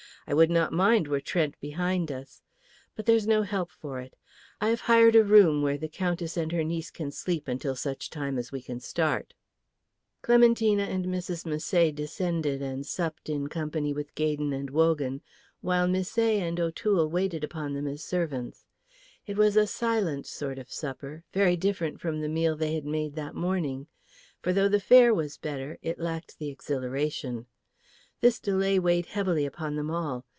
"I 0.27 0.35
would 0.35 0.51
not 0.51 0.71
mind 0.71 1.07
were 1.09 1.19
Trent 1.19 1.59
behind 1.59 2.09
us. 2.11 2.41
But 2.95 3.05
there's 3.05 3.27
no 3.27 3.41
help 3.41 3.69
for 3.69 3.99
it. 3.99 4.15
I 4.61 4.69
have 4.69 4.81
hired 4.81 5.15
a 5.15 5.25
room 5.25 5.61
where 5.61 5.79
the 5.79 5.89
Countess 5.89 6.37
and 6.37 6.53
her 6.53 6.63
niece 6.63 6.89
can 6.89 7.11
sleep 7.11 7.49
until 7.49 7.75
such 7.75 8.09
time 8.09 8.37
as 8.37 8.51
we 8.51 8.61
can 8.61 8.79
start." 8.79 9.33
Clementina 10.21 10.83
and 10.83 11.05
Mrs. 11.07 11.45
Misset 11.45 11.95
descended 11.95 12.61
and 12.61 12.85
supped 12.85 13.27
in 13.29 13.49
company 13.49 13.91
with 13.91 14.15
Gaydon 14.15 14.53
and 14.53 14.69
Wogan, 14.69 15.21
while 15.59 15.87
Misset 15.87 16.37
and 16.39 16.61
O'Toole 16.61 17.09
waited 17.09 17.43
upon 17.43 17.73
them 17.73 17.87
as 17.87 18.01
servants. 18.03 18.67
It 19.25 19.35
was 19.35 19.57
a 19.57 19.67
silent 19.67 20.27
sort 20.27 20.59
of 20.59 20.71
supper, 20.71 21.25
very 21.33 21.57
different 21.57 21.99
from 21.99 22.21
the 22.21 22.29
meal 22.29 22.55
they 22.55 22.73
had 22.75 22.85
made 22.85 23.15
that 23.15 23.35
morning. 23.35 23.87
For 24.39 24.53
though 24.53 24.69
the 24.69 24.79
fare 24.79 25.13
was 25.13 25.37
better, 25.37 25.77
it 25.81 25.99
lacked 25.99 26.37
the 26.37 26.49
exhilaration. 26.49 27.47
This 28.21 28.39
delay 28.39 28.77
weighed 28.77 29.07
heavily 29.07 29.47
upon 29.47 29.75
them 29.77 29.89
all. 29.89 30.25